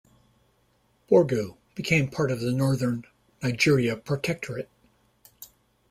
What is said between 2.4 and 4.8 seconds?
Northern Nigeria Protectorate.